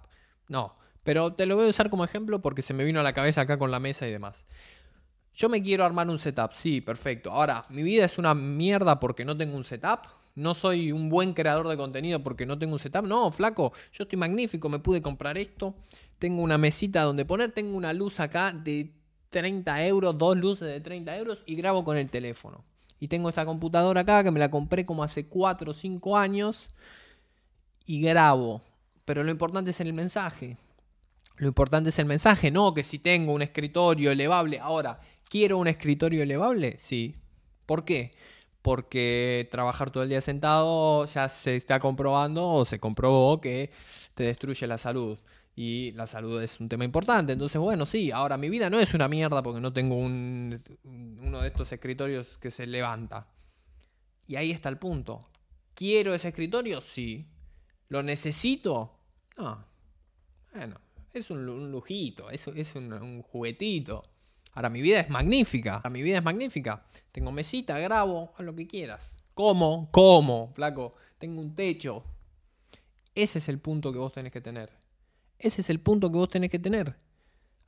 [0.50, 3.14] No, pero te lo voy a usar como ejemplo porque se me vino a la
[3.14, 4.46] cabeza acá con la mesa y demás.
[5.36, 7.32] Yo me quiero armar un setup, sí, perfecto.
[7.32, 10.02] Ahora, mi vida es una mierda porque no tengo un setup.
[10.36, 13.06] No soy un buen creador de contenido porque no tengo un setup.
[13.06, 15.76] No, flaco, yo estoy magnífico, me pude comprar esto.
[16.18, 18.94] Tengo una mesita donde poner, tengo una luz acá de
[19.30, 22.64] 30 euros, dos luces de 30 euros y grabo con el teléfono.
[23.00, 26.68] Y tengo esta computadora acá que me la compré como hace 4 o 5 años
[27.86, 28.62] y grabo.
[29.06, 30.58] Pero lo importante es el mensaje.
[31.40, 34.60] Lo importante es el mensaje, no que si tengo un escritorio elevable.
[34.60, 36.78] Ahora, ¿quiero un escritorio elevable?
[36.78, 37.16] Sí.
[37.66, 38.14] ¿Por qué?
[38.62, 43.72] porque trabajar todo el día sentado ya se está comprobando o se comprobó que
[44.14, 45.18] te destruye la salud.
[45.56, 47.34] Y la salud es un tema importante.
[47.34, 51.42] Entonces, bueno, sí, ahora mi vida no es una mierda porque no tengo un, uno
[51.42, 53.28] de estos escritorios que se levanta.
[54.26, 55.28] Y ahí está el punto.
[55.74, 56.80] ¿Quiero ese escritorio?
[56.80, 57.28] Sí.
[57.90, 59.00] ¿Lo necesito?
[59.38, 59.66] No.
[60.54, 60.80] Bueno,
[61.14, 64.04] es un, lujito, es, es un juguetito.
[64.54, 65.76] Ahora mi vida es magnífica.
[65.76, 66.86] Ahora mi vida es magnífica.
[67.12, 69.18] Tengo mesita, grabo, haz lo que quieras.
[69.34, 70.96] Como, como, flaco.
[71.18, 72.04] Tengo un techo.
[73.16, 74.72] Ese es el punto que vos tenés que tener.
[75.38, 76.96] Ese es el punto que vos tenés que tener.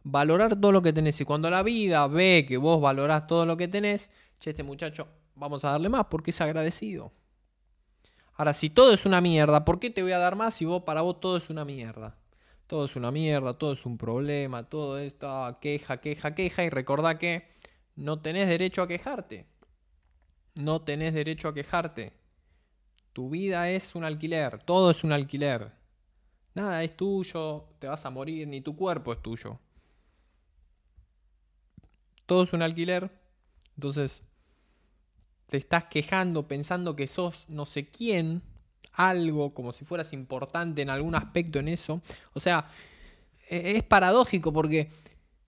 [0.03, 1.19] Valorar todo lo que tenés.
[1.21, 5.07] Y cuando la vida ve que vos valorás todo lo que tenés, che, este muchacho,
[5.35, 7.13] vamos a darle más porque es agradecido.
[8.35, 10.83] Ahora, si todo es una mierda, ¿por qué te voy a dar más si vos
[10.83, 12.17] para vos todo es una mierda?
[12.71, 17.17] Todo es una mierda, todo es un problema, todo esto, queja, queja, queja, y recordá
[17.17, 17.49] que
[17.97, 19.45] no tenés derecho a quejarte.
[20.55, 22.13] No tenés derecho a quejarte.
[23.11, 25.73] Tu vida es un alquiler, todo es un alquiler.
[26.53, 29.59] Nada es tuyo, te vas a morir, ni tu cuerpo es tuyo.
[32.25, 33.11] Todo es un alquiler.
[33.75, 34.21] Entonces,
[35.47, 38.41] te estás quejando pensando que sos no sé quién
[38.93, 42.01] algo, como si fueras importante en algún aspecto en eso.
[42.33, 42.67] O sea,
[43.49, 44.89] e, es paradójico porque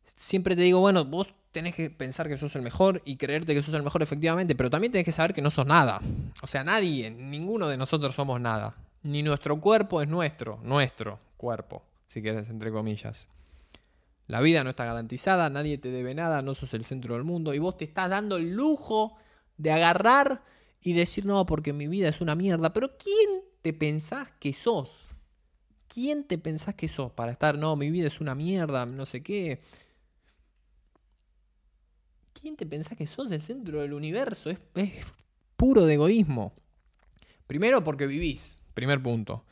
[0.06, 3.62] siempre te digo, bueno, vos tenés que pensar que sos el mejor y creerte que
[3.62, 6.01] sos el mejor efectivamente, pero también tenés que saber que no sos nada.
[6.41, 8.75] O sea, nadie, ninguno de nosotros somos nada.
[9.03, 13.27] Ni nuestro cuerpo es nuestro, nuestro cuerpo, si quieres, entre comillas.
[14.27, 17.53] La vida no está garantizada, nadie te debe nada, no sos el centro del mundo
[17.53, 19.17] y vos te estás dando el lujo
[19.58, 20.41] de agarrar
[20.84, 22.74] y decir, no, porque mi vida es una mierda.
[22.74, 25.06] Pero ¿quién te pensás que sos?
[25.88, 29.24] ¿Quién te pensás que sos para estar, no, mi vida es una mierda, no sé
[29.24, 29.60] qué?
[32.34, 34.50] ¿Quién te pensás que sos el centro del universo?
[34.50, 34.60] Es,
[35.56, 36.52] puro de egoísmo.
[37.48, 39.46] Primero porque vivís, primer punto.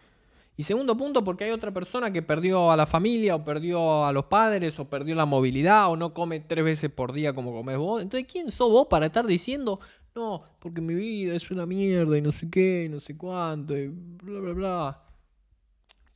[0.58, 4.12] Y segundo punto, porque hay otra persona que perdió a la familia, o perdió a
[4.12, 7.78] los padres, o perdió la movilidad, o no come tres veces por día como comes
[7.78, 8.02] vos.
[8.02, 9.80] Entonces, ¿quién sos vos para estar diciendo,
[10.16, 13.78] no, porque mi vida es una mierda y no sé qué, y no sé cuánto,
[13.78, 15.04] y bla, bla, bla.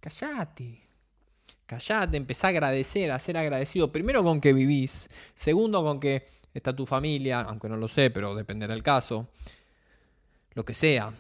[0.02, 0.84] Callate.
[1.66, 3.92] Callate, empezá a agradecer, a ser agradecido.
[3.92, 5.10] Primero con que vivís.
[5.34, 9.30] Segundo con que está tu familia, aunque no lo sé, pero dependerá del caso.
[10.54, 11.12] Lo que sea.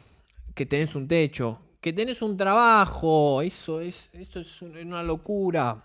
[0.54, 1.60] Que tenés un techo.
[1.82, 3.42] Que tenés un trabajo.
[3.42, 5.78] Eso es, eso es una locura.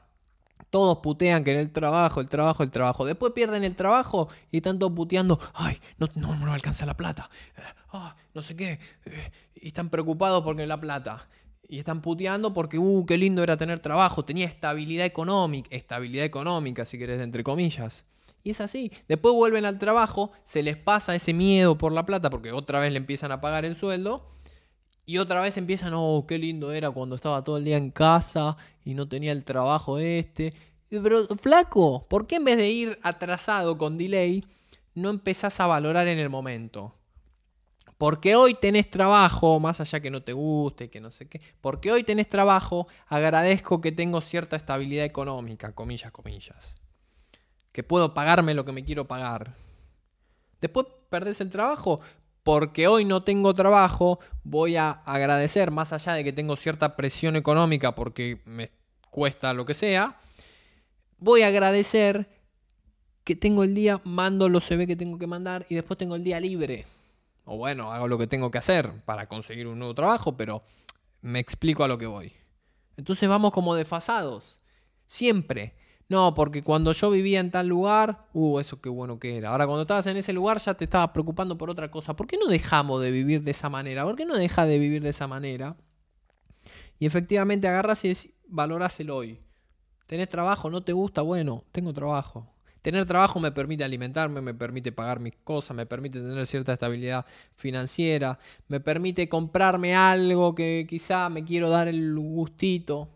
[0.69, 3.05] Todos putean que en el trabajo, el trabajo, el trabajo.
[3.05, 5.39] Después pierden el trabajo y todos puteando.
[5.55, 7.31] Ay, no, no, no alcanza la plata.
[7.57, 8.79] Eh, ah, no sé qué.
[9.07, 11.29] Eh, y están preocupados porque la plata.
[11.69, 14.25] Y están puteando porque, uh, qué lindo era tener trabajo.
[14.25, 15.69] Tenía estabilidad económica.
[15.71, 18.05] Estabilidad económica, si querés, entre comillas.
[18.43, 18.91] Y es así.
[19.07, 22.91] Después vuelven al trabajo, se les pasa ese miedo por la plata porque otra vez
[22.91, 24.27] le empiezan a pagar el sueldo.
[25.07, 28.57] Y otra vez empiezan, oh, qué lindo era cuando estaba todo el día en casa
[28.85, 30.55] y no tenía el trabajo este.
[30.89, 34.45] Pero flaco, ¿por qué en vez de ir atrasado con delay,
[34.95, 36.95] no empezás a valorar en el momento?
[38.01, 41.39] Porque hoy tenés trabajo, más allá que no te guste, que no sé qué.
[41.61, 46.75] Porque hoy tenés trabajo, agradezco que tengo cierta estabilidad económica, comillas, comillas.
[47.73, 49.55] Que puedo pagarme lo que me quiero pagar.
[50.63, 52.01] Después perdés el trabajo,
[52.43, 57.37] porque hoy no tengo trabajo, voy a agradecer, más allá de que tengo cierta presión
[57.37, 58.71] económica porque me
[59.11, 60.19] cuesta lo que sea,
[61.19, 62.29] voy a agradecer
[63.25, 66.25] que tengo el día, mando los CV que tengo que mandar y después tengo el
[66.25, 66.87] día libre.
[67.45, 70.63] O bueno, hago lo que tengo que hacer para conseguir un nuevo trabajo, pero
[71.21, 72.33] me explico a lo que voy.
[72.97, 74.59] Entonces vamos como desfasados.
[75.07, 75.75] Siempre.
[76.11, 79.51] No, porque cuando yo vivía en tal lugar, uh, eso qué bueno que era.
[79.51, 82.17] Ahora, cuando estabas en ese lugar ya te estabas preocupando por otra cosa.
[82.17, 84.03] ¿Por qué no dejamos de vivir de esa manera?
[84.03, 85.77] ¿Por qué no dejas de vivir de esa manera?
[86.99, 89.39] Y efectivamente agarras y valorás el hoy.
[90.07, 90.69] ¿Tenés trabajo?
[90.69, 91.23] ¿No te gusta?
[91.23, 92.53] Bueno, tengo trabajo.
[92.83, 97.25] Tener trabajo me permite alimentarme, me permite pagar mis cosas, me permite tener cierta estabilidad
[97.53, 103.11] financiera, me permite comprarme algo que quizá me quiero dar el gustito.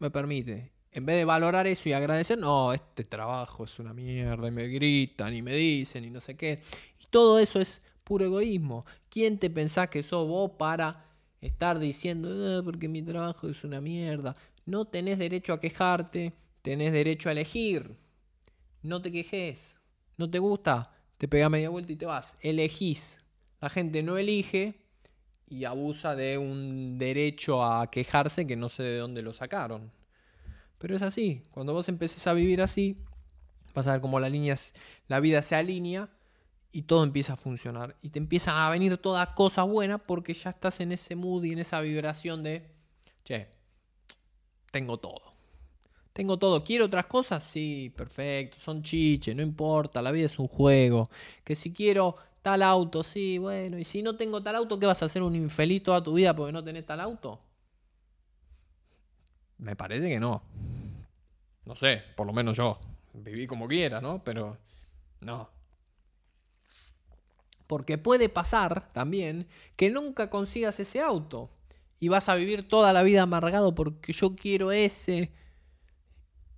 [0.00, 4.46] Me permite en vez de valorar eso y agradecer, no, este trabajo es una mierda
[4.46, 6.60] y me gritan y me dicen y no sé qué.
[7.00, 8.84] Y todo eso es puro egoísmo.
[9.08, 11.06] ¿Quién te pensás que sos vos para
[11.40, 14.36] estar diciendo, ah, porque mi trabajo es una mierda?
[14.66, 17.96] No tenés derecho a quejarte, tenés derecho a elegir.
[18.82, 19.76] No te quejes.
[20.18, 20.92] ¿No te gusta?
[21.16, 22.36] Te pega media vuelta y te vas.
[22.40, 23.20] Elegís.
[23.60, 24.74] La gente no elige
[25.48, 29.90] y abusa de un derecho a quejarse que no sé de dónde lo sacaron.
[30.82, 31.44] Pero es así.
[31.54, 32.96] Cuando vos empecés a vivir así,
[33.72, 34.56] vas a ver cómo la, línea,
[35.06, 36.10] la vida se alinea
[36.72, 37.96] y todo empieza a funcionar.
[38.02, 41.52] Y te empiezan a venir todas cosas buenas porque ya estás en ese mood y
[41.52, 42.68] en esa vibración de,
[43.22, 43.46] che,
[44.72, 45.22] tengo todo.
[46.12, 46.64] Tengo todo.
[46.64, 47.44] ¿Quiero otras cosas?
[47.44, 48.58] Sí, perfecto.
[48.58, 50.02] Son chiches, no importa.
[50.02, 51.10] La vida es un juego.
[51.44, 53.78] Que si quiero tal auto, sí, bueno.
[53.78, 56.34] Y si no tengo tal auto, ¿qué vas a hacer un infeliz toda tu vida
[56.34, 57.38] porque no tenés tal auto?
[59.58, 60.42] Me parece que no.
[61.64, 62.78] No sé, por lo menos yo.
[63.14, 64.22] Viví como quiera, ¿no?
[64.24, 64.58] Pero
[65.20, 65.50] no.
[67.66, 71.50] Porque puede pasar también que nunca consigas ese auto
[72.00, 75.32] y vas a vivir toda la vida amargado porque yo quiero ese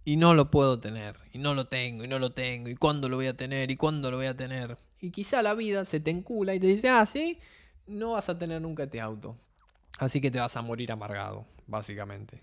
[0.05, 3.09] y no lo puedo tener, y no lo tengo, y no lo tengo, y cuándo
[3.09, 4.77] lo voy a tener, y cuándo lo voy a tener.
[5.01, 7.39] Y quizá la vida se te encula y te dice, ah, sí,
[7.87, 9.37] no vas a tener nunca este auto.
[9.99, 12.43] Así que te vas a morir amargado, básicamente.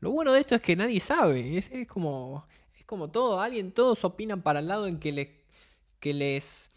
[0.00, 2.46] Lo bueno de esto es que nadie sabe, es, como,
[2.78, 5.28] es como todo, alguien, todos opinan para el lado en que les,
[6.00, 6.70] que les,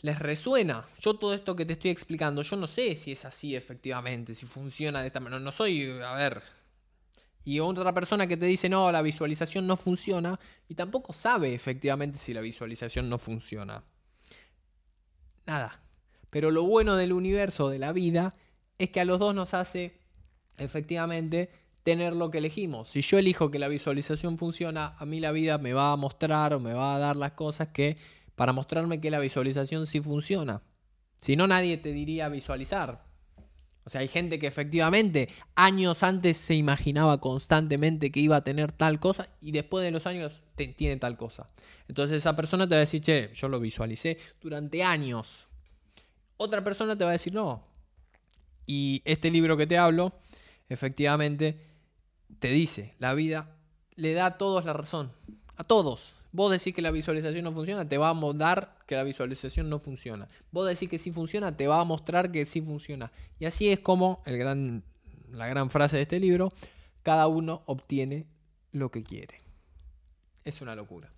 [0.00, 0.84] les resuena.
[1.00, 4.46] Yo todo esto que te estoy explicando, yo no sé si es así efectivamente, si
[4.46, 5.40] funciona de esta manera.
[5.40, 6.42] No soy, a ver,
[7.44, 12.18] y otra persona que te dice, no, la visualización no funciona, y tampoco sabe efectivamente
[12.18, 13.84] si la visualización no funciona.
[15.44, 15.82] Nada.
[16.30, 18.34] Pero lo bueno del universo, de la vida,
[18.78, 20.00] es que a los dos nos hace
[20.56, 21.50] efectivamente
[21.84, 22.88] tener lo que elegimos.
[22.88, 26.54] Si yo elijo que la visualización funciona, a mí la vida me va a mostrar
[26.54, 27.96] o me va a dar las cosas que
[28.34, 30.62] para mostrarme que la visualización sí funciona.
[31.20, 33.04] Si no, nadie te diría visualizar.
[33.86, 38.72] O sea, hay gente que efectivamente años antes se imaginaba constantemente que iba a tener
[38.72, 41.46] tal cosa y después de los años tiene tal cosa.
[41.86, 45.48] Entonces esa persona te va a decir, che, yo lo visualicé durante años.
[46.38, 47.62] Otra persona te va a decir, no.
[48.66, 50.14] Y este libro que te hablo,
[50.70, 51.73] efectivamente,
[52.38, 53.56] te dice, la vida
[53.96, 55.12] le da a todos la razón.
[55.56, 56.14] A todos.
[56.32, 59.78] Vos decís que la visualización no funciona, te va a dar que la visualización no
[59.78, 60.28] funciona.
[60.50, 63.12] Vos decís que sí funciona, te va a mostrar que sí funciona.
[63.38, 64.82] Y así es como el gran,
[65.30, 66.52] la gran frase de este libro,
[67.04, 68.26] cada uno obtiene
[68.72, 69.40] lo que quiere.
[70.44, 71.12] Es una locura.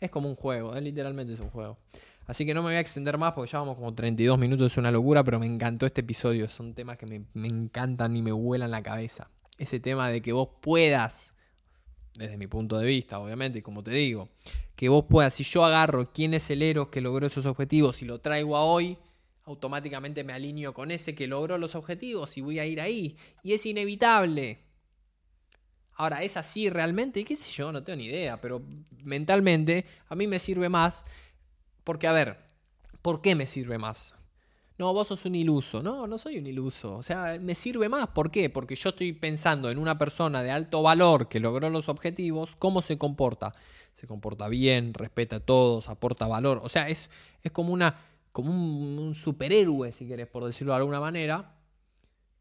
[0.00, 0.80] Es como un juego, ¿eh?
[0.80, 1.76] literalmente es un juego.
[2.26, 4.78] Así que no me voy a extender más porque ya vamos como 32 minutos, es
[4.78, 6.48] una locura, pero me encantó este episodio.
[6.48, 9.28] Son temas que me, me encantan y me vuelan la cabeza.
[9.58, 11.34] Ese tema de que vos puedas
[12.14, 14.28] desde mi punto de vista, obviamente, y como te digo,
[14.76, 18.04] que vos puedas, si yo agarro quién es el héroe que logró esos objetivos y
[18.04, 18.96] lo traigo a hoy,
[19.44, 23.16] automáticamente me alineo con ese que logró los objetivos y voy a ir ahí.
[23.42, 24.60] Y es inevitable.
[25.96, 27.24] Ahora, ¿es así realmente?
[27.24, 27.70] ¿Qué sé yo?
[27.72, 28.62] No tengo ni idea, pero
[29.02, 31.04] mentalmente a mí me sirve más
[31.82, 32.38] porque, a ver,
[33.02, 34.16] ¿por qué me sirve más?
[34.76, 35.82] No, vos sos un iluso.
[35.82, 36.96] No, no soy un iluso.
[36.96, 38.08] O sea, me sirve más.
[38.08, 38.50] ¿Por qué?
[38.50, 42.82] Porque yo estoy pensando en una persona de alto valor que logró los objetivos, ¿cómo
[42.82, 43.52] se comporta?
[43.92, 46.60] Se comporta bien, respeta a todos, aporta valor.
[46.64, 47.08] O sea, es,
[47.44, 48.00] es como, una,
[48.32, 51.56] como un, superhéroe, si querés, por decirlo de alguna manera.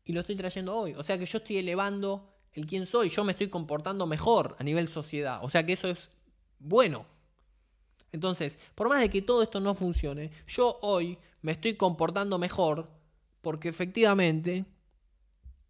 [0.03, 0.95] Y lo estoy trayendo hoy.
[0.95, 3.09] O sea que yo estoy elevando el quién soy.
[3.09, 5.39] Yo me estoy comportando mejor a nivel sociedad.
[5.43, 6.09] O sea que eso es
[6.57, 7.05] bueno.
[8.13, 12.89] Entonces, por más de que todo esto no funcione, yo hoy me estoy comportando mejor
[13.41, 14.65] porque efectivamente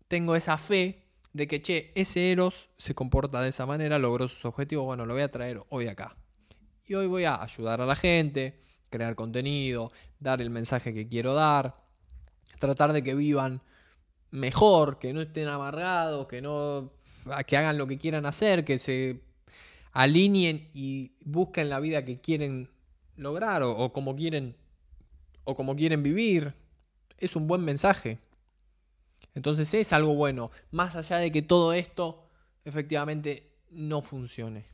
[0.07, 4.45] tengo esa fe de que, che, ese Eros se comporta de esa manera, logró sus
[4.45, 6.15] objetivos, bueno, lo voy a traer hoy acá.
[6.85, 11.33] Y hoy voy a ayudar a la gente, crear contenido, dar el mensaje que quiero
[11.33, 11.81] dar,
[12.59, 13.61] tratar de que vivan
[14.31, 16.91] mejor, que no estén amargados, que no
[17.47, 19.23] que hagan lo que quieran hacer, que se
[19.93, 22.69] alineen y busquen la vida que quieren
[23.15, 24.55] lograr o, como quieren
[25.43, 26.55] o como quieren vivir.
[27.17, 28.19] Es un buen mensaje.
[29.35, 32.27] Entonces es algo bueno, más allá de que todo esto
[32.65, 34.65] efectivamente no funcione.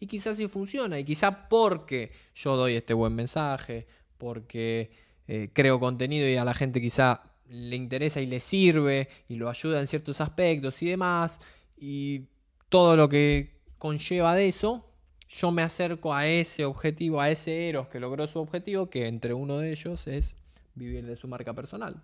[0.00, 4.90] Y quizás sí funciona, y quizás porque yo doy este buen mensaje, porque
[5.26, 9.48] eh, creo contenido y a la gente quizá le interesa y le sirve y lo
[9.48, 11.40] ayuda en ciertos aspectos y demás,
[11.76, 12.26] y
[12.68, 14.84] todo lo que conlleva de eso,
[15.28, 19.34] yo me acerco a ese objetivo, a ese Eros que logró su objetivo, que entre
[19.34, 20.36] uno de ellos es
[20.74, 22.02] vivir de su marca personal.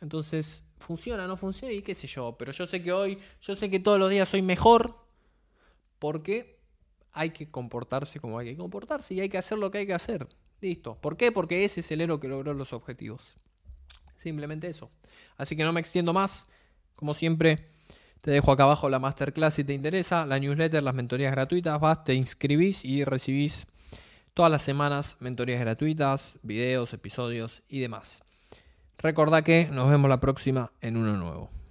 [0.00, 3.70] Entonces, funciona, no funciona y qué sé yo, pero yo sé que hoy, yo sé
[3.70, 4.96] que todos los días soy mejor
[5.98, 6.58] porque
[7.12, 9.94] hay que comportarse como hay que comportarse y hay que hacer lo que hay que
[9.94, 10.26] hacer.
[10.60, 10.96] Listo.
[11.00, 11.32] ¿Por qué?
[11.32, 13.34] Porque ese es el héroe que logró los objetivos.
[14.16, 14.90] Simplemente eso.
[15.36, 16.46] Así que no me extiendo más.
[16.94, 17.71] Como siempre,
[18.22, 22.04] te dejo acá abajo la masterclass si te interesa, la newsletter, las mentorías gratuitas, vas,
[22.04, 23.66] te inscribís y recibís
[24.32, 28.22] todas las semanas mentorías gratuitas, videos, episodios y demás.
[28.98, 31.61] Recordá que nos vemos la próxima en uno nuevo.